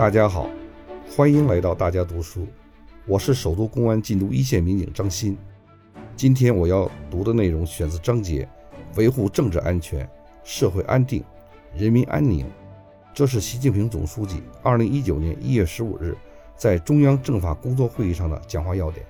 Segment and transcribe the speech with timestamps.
[0.00, 0.48] 大家好，
[1.14, 2.46] 欢迎来到大家读书，
[3.04, 5.36] 我是首都公安禁毒一线民警张鑫。
[6.16, 8.48] 今天我要读的内容选自章节
[8.96, 10.08] “维护政治安全、
[10.42, 11.22] 社会安定、
[11.74, 12.46] 人民安宁”，
[13.12, 16.16] 这是习近平总书记2019年1月15日
[16.56, 19.04] 在中央政法工作会议上的讲话要点。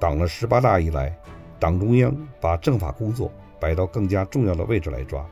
[0.00, 1.14] 党的十八大以来，
[1.60, 3.30] 党中央把政法工作
[3.60, 5.28] 摆到更加重要的位置来抓，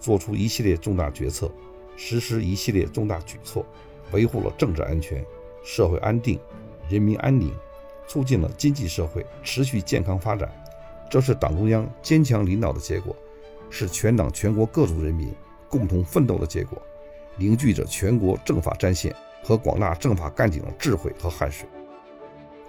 [0.00, 1.48] 做出一系列重大决策，
[1.96, 3.64] 实施一系列重大举措，
[4.12, 5.24] 维护了政治安全、
[5.64, 6.38] 社会安定、
[6.88, 7.52] 人民安宁。
[8.06, 10.52] 促进了经济社会持续健康发展，
[11.10, 13.16] 这是党中央坚强领导的结果，
[13.70, 15.32] 是全党全国各族人民
[15.70, 16.80] 共同奋斗的结果，
[17.34, 21.66] 凝聚着全国政法战线和广大政法干警的智慧和汗水。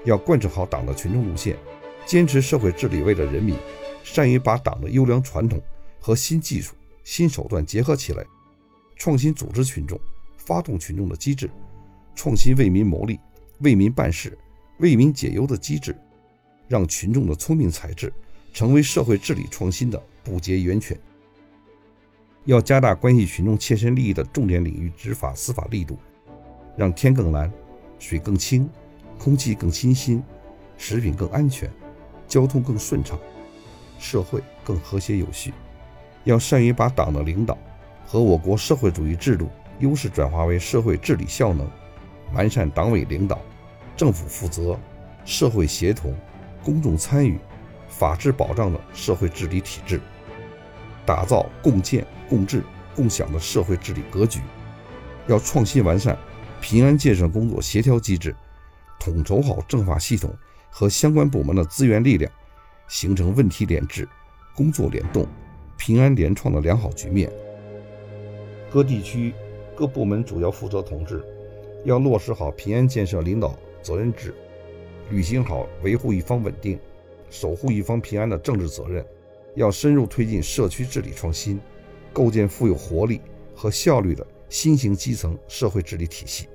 [0.06, 1.58] 要贯彻好党的群众路线，
[2.06, 3.58] 坚持社会治理为了人民，
[4.06, 5.62] 善于把党的优良传统
[6.00, 8.24] 和新技术、新手段结合起来，
[8.96, 10.00] 创新组织群众、
[10.38, 11.50] 发动群众的机制，
[12.16, 13.20] 创新为民谋利、
[13.60, 14.38] 为民办事。
[14.80, 15.96] 为民解忧的机制，
[16.68, 18.12] 让群众的聪明才智
[18.54, 21.00] 成为社会治理创新的不竭源泉。
[22.44, 25.98] 要加大关系群众切身利益的重点领域执法司法力度，
[26.76, 27.50] 让天更蓝、
[28.00, 28.70] 水更清、
[29.18, 30.22] 空气更清新、
[30.78, 31.72] 食品更安全、
[32.28, 33.18] 交通更顺畅、
[33.98, 35.54] 社会更和谐有序。
[36.26, 37.58] 要善于把党的领导
[38.06, 41.68] 和我国社会主义制度优势转化为社会治理效能，
[42.34, 43.42] 完善党委领导。
[43.98, 44.78] 政府负责、
[45.24, 46.14] 社会协同、
[46.64, 47.40] 公众参与、
[47.88, 50.02] 法治保障的社会治理体制，
[51.06, 52.62] 打造共建、共治、
[52.94, 54.42] 共享的社会治理格局。
[55.28, 56.18] 要创新完善
[56.62, 58.36] 平安建设工作协调机制，
[59.00, 60.34] 统筹好政法系统
[60.70, 62.32] 和相关部门的资源力量，
[62.88, 64.08] 形成问题联治、
[64.54, 65.26] 工作联动、
[65.78, 67.32] 平安联创的良好局面。
[68.76, 69.34] 各地区
[69.74, 71.24] 各部门主要负责同志
[71.86, 73.58] 要落实好平安建设领导。
[73.82, 74.36] 责任制，
[75.10, 76.78] 履行好维护一方稳定、
[77.30, 79.06] 守护一方平安的政治责任。
[79.54, 81.58] 要深入推进社区治理创新，
[82.12, 83.22] 构建富有活力
[83.56, 86.50] 和效率的新型基层社会治理体系。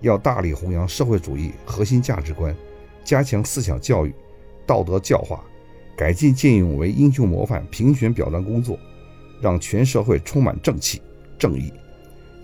[0.00, 2.56] 要大力弘扬社会主义核心价值观，
[3.04, 4.14] 加强思想教育、
[4.64, 5.44] 道德教化，
[5.94, 8.78] 改进见义勇为英雄模范评选表彰工作，
[9.42, 11.02] 让全社会充满正气、
[11.40, 11.72] 正义。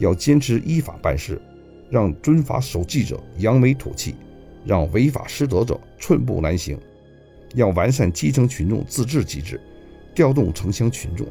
[0.00, 1.40] 要坚持依法办事。
[1.88, 4.16] 让遵法守纪者扬眉吐气，
[4.64, 6.76] 让违法失德者寸步难行。
[7.54, 9.60] 要完善基层群众自治机制，
[10.12, 11.24] 调动城乡群众、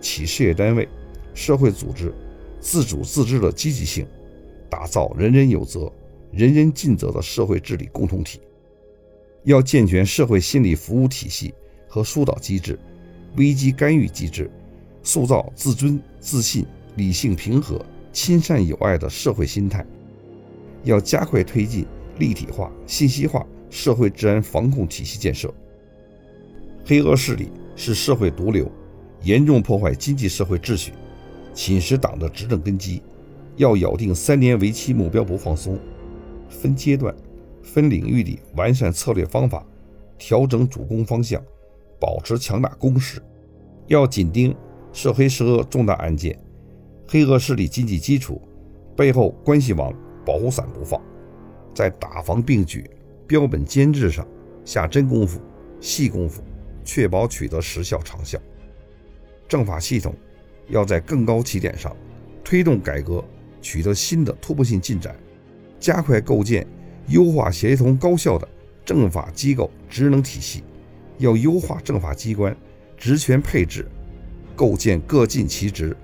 [0.00, 0.88] 企事业单位、
[1.32, 2.12] 社会组织
[2.58, 4.04] 自主自治的积极性，
[4.68, 5.88] 打造人人有责、
[6.32, 8.40] 人人尽责的社会治理共同体。
[9.44, 11.54] 要健全社会心理服务体系
[11.86, 12.76] 和疏导机制、
[13.36, 14.50] 危机干预机制，
[15.04, 19.84] 塑造自尊、自信、理性、平和、亲善友爱的社会心态。
[20.84, 21.86] 要加快推进
[22.18, 25.52] 立体化、信息化社会治安防控体系建设。
[26.84, 28.70] 黑恶势力是社会毒瘤，
[29.22, 30.92] 严重破坏经济社会秩序，
[31.52, 33.02] 侵蚀党的执政根基。
[33.56, 35.78] 要咬定三年为期目标不放松，
[36.48, 37.14] 分阶段、
[37.62, 39.62] 分领域地完善策略方法，
[40.16, 41.42] 调整主攻方向，
[42.00, 43.20] 保持强大攻势。
[43.88, 44.54] 要紧盯
[44.94, 46.38] 涉黑涉恶重大案件，
[47.12, 48.40] 黑恶势力经济基础
[48.96, 49.92] 背后关系网。
[50.24, 51.00] 保护伞不放，
[51.74, 52.88] 在打防并举、
[53.26, 54.24] 标本兼治上
[54.66, 55.40] 下真功夫、
[55.80, 56.42] 细功夫，
[56.84, 58.38] 确保取得实效长效。
[59.48, 60.14] 政法系统
[60.68, 61.96] 要在更高起点上
[62.44, 63.24] 推动改革，
[63.62, 65.16] 取得新的突破性进展，
[65.80, 66.64] 加快构建
[67.08, 68.46] 优化、协同、高效的
[68.84, 70.62] 政法机构职能体系。
[71.16, 72.54] 要优化政法机关
[72.96, 73.88] 职权配置，
[74.54, 75.96] 构建各尽其职、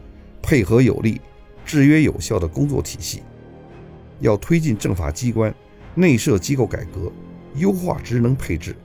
[0.46, 1.20] 配合有力、
[1.64, 3.24] 制约有效的工作体系。
[4.20, 5.52] 要推进政法机关
[5.96, 7.10] 内设机构改革，
[7.56, 8.76] 优化职能配置、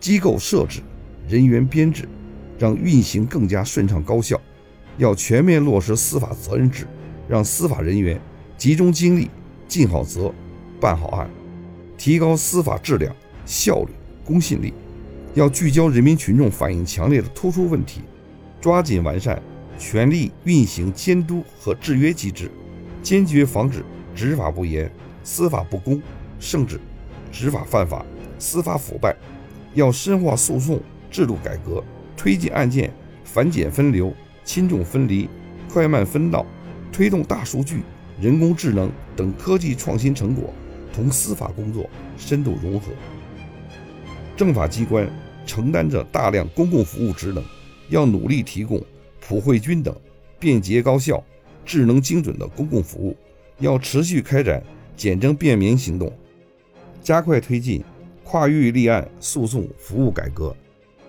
[0.00, 0.80] 机构设置、
[1.28, 2.08] 人员编制，
[2.58, 4.40] 让运行更加顺畅高效。
[4.96, 6.86] 要全面落实司法责任制，
[7.28, 8.18] 让司法人员
[8.56, 9.30] 集中精力
[9.68, 10.32] 尽好责、
[10.80, 11.28] 办好案，
[11.98, 13.14] 提高司法质量、
[13.44, 13.90] 效率、
[14.24, 14.72] 公信力。
[15.34, 18.00] 要聚焦人民群众反映强烈的突出问题，
[18.58, 19.42] 抓紧完善
[19.78, 22.50] 权力运行监督和制约机制，
[23.02, 23.84] 坚决防止。
[24.16, 24.88] 执法不严、
[25.24, 26.00] 司法不公，
[26.38, 26.80] 甚至
[27.32, 28.06] 执法犯法、
[28.38, 29.12] 司法腐败，
[29.74, 30.80] 要深化诉讼
[31.10, 31.82] 制度改革，
[32.16, 32.94] 推进案件
[33.24, 35.28] 繁简分流、轻重分离、
[35.68, 36.46] 快慢分道，
[36.92, 37.82] 推动大数据、
[38.20, 40.54] 人工智能等科技创新成果
[40.92, 42.92] 同司法工作深度融合。
[44.36, 45.10] 政法机关
[45.44, 47.42] 承担着大量公共服务职能，
[47.88, 48.80] 要努力提供
[49.26, 49.96] 普惠均等、
[50.38, 51.24] 便捷高效、
[51.64, 53.16] 智能精准的公共服务，
[53.58, 54.62] 要持续开展
[54.94, 56.12] 简政便民行动，
[57.02, 57.82] 加快推进
[58.22, 60.54] 跨域立案诉讼服务改革，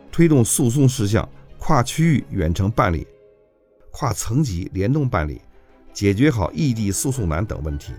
[0.10, 1.28] 推动诉讼事项
[1.60, 3.06] 跨区域远程办理、
[3.92, 5.42] 跨层级联动办理，
[5.92, 7.92] 解决好异地诉讼难等问题。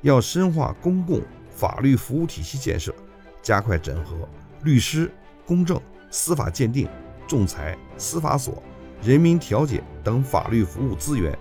[0.00, 1.20] 要深化公共
[1.50, 2.94] 法律服务体系建设，
[3.42, 4.26] 加快整合
[4.62, 5.10] 律师、
[5.44, 5.78] 公证、
[6.10, 6.88] 司法鉴定、
[7.26, 8.62] 仲裁、司法所、
[9.02, 11.36] 人民调解等法律服务资源，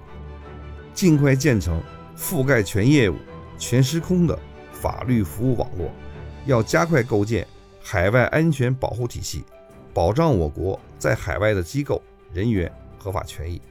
[0.93, 1.81] 尽快建成
[2.15, 3.15] 覆盖全业务、
[3.57, 4.37] 全时空的
[4.71, 5.91] 法律服务网络。
[6.45, 7.45] 要加快构建
[7.81, 9.43] 海外安全保护体系，
[9.93, 12.01] 保障我国在海外的机构
[12.31, 13.61] 人员合法权益。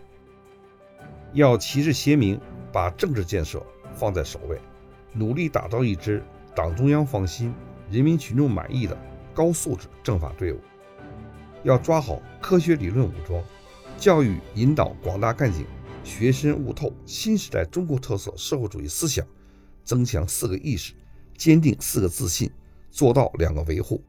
[1.33, 2.41] 要旗帜鲜明，
[2.73, 3.63] 把政治建设
[3.95, 4.61] 放在首位。
[5.13, 6.23] 努力打造一支
[6.55, 7.55] 党中央放心、
[7.91, 8.99] 人民群众满意的
[9.33, 10.61] 高素质政法队伍。
[11.63, 13.43] 要抓好科学理论武装，
[13.99, 15.65] 教育引导广大干警
[16.05, 19.27] 学深悟透新时代中国特色社会主义思想，
[19.85, 20.93] 增强四个意识，
[21.37, 22.51] 坚定四个自信，
[22.91, 24.03] 做到两个维护，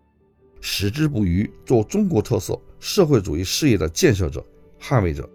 [0.61, 4.45] 矢志不渝做中国特色社会主义事业的建设者、
[4.79, 5.27] 捍卫者。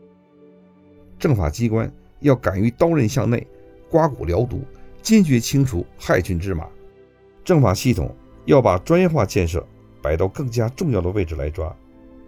[1.18, 3.46] 政法机关要敢于刀刃向内，
[3.88, 4.62] 刮骨疗毒。
[5.00, 6.68] 坚决清除害群之马，
[7.42, 8.14] 政法系统
[8.44, 9.66] 要把专业化建设
[10.00, 11.76] 摆到更加重要的位置来抓。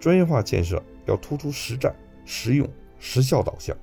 [0.00, 1.94] 专业化建设要突出实战、
[2.24, 2.68] 实用、
[2.98, 3.76] 实效导向，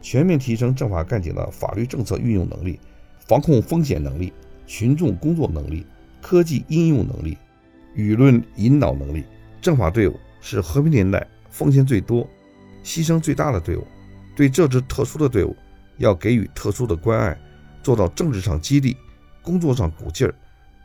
[0.00, 2.78] 全面提升政法干警的法律政策运用能力、
[3.26, 4.32] 防控风险能力、
[4.66, 5.86] 群众工作能力、
[6.22, 7.36] 科技应用能力、
[7.96, 9.24] 舆论引导能力。
[9.60, 12.28] 政法队伍是和平年代奉献最多、
[12.84, 13.86] 牺牲最大的队伍，
[14.36, 15.54] 对这支特殊的队伍
[15.96, 17.38] 要给予特殊的关爱。
[17.80, 18.96] 做到政治上激励，
[19.40, 20.34] 工作上鼓劲儿，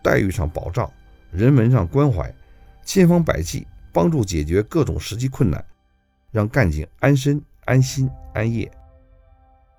[0.02, 0.90] 待遇上保障，
[1.32, 2.34] 人文上关怀，
[2.86, 5.64] 千方百计帮助解决各种实际困难，
[6.34, 8.70] 让干警安身、安心、安业。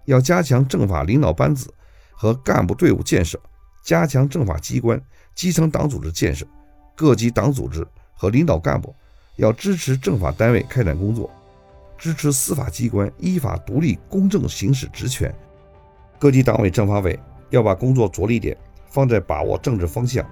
[0.04, 1.72] 要加强政法领导班子
[2.12, 3.38] 和干部队伍建设，
[3.82, 4.98] 加强政法机关
[5.34, 6.46] 基层党组织建设，
[6.94, 7.84] 各级党组织
[8.14, 8.94] 和领导干部
[9.36, 11.28] 要支持政法单位开展工作，
[11.98, 15.34] 支持司法机关依法独立公正行使职权。
[16.20, 17.18] 各级党委政法委
[17.50, 18.56] 要把工作着力点
[18.88, 20.24] 放在把握政治方向、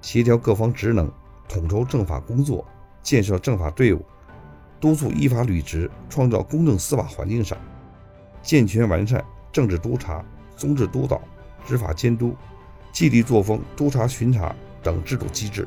[0.00, 1.12] 协调各方职能、
[1.48, 2.66] 统筹政法工作、
[3.02, 4.04] 建设政法队伍、
[4.86, 7.58] 督促依法履职、创造公正司法环境上，
[8.40, 10.24] 健全完善政治督察、
[10.56, 11.20] 综治督导、
[11.66, 12.36] 执法监督、
[12.92, 14.54] 纪律作风督查巡查
[14.84, 15.66] 等制度机制。